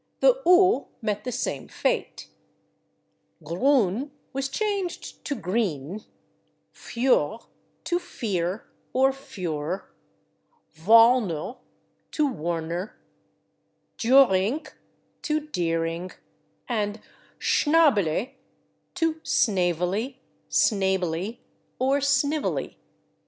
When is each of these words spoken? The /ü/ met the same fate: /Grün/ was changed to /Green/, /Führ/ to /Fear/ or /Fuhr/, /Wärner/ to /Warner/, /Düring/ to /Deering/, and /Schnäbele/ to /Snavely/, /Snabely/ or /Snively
The 0.19 0.41
/ü/ 0.47 0.87
met 1.03 1.25
the 1.25 1.31
same 1.31 1.67
fate: 1.67 2.27
/Grün/ 3.43 4.09
was 4.33 4.49
changed 4.49 5.23
to 5.25 5.35
/Green/, 5.35 6.05
/Führ/ 6.73 7.45
to 7.83 7.99
/Fear/ 7.99 8.63
or 8.93 9.11
/Fuhr/, 9.11 9.83
/Wärner/ 10.75 11.59
to 12.13 12.27
/Warner/, 12.27 12.93
/Düring/ 13.99 14.67
to 15.21 15.39
/Deering/, 15.41 16.13
and 16.67 16.99
/Schnäbele/ 17.39 18.31
to 18.95 19.13
/Snavely/, 19.21 20.15
/Snabely/ 20.49 21.37
or 21.77 21.99
/Snively 21.99 22.73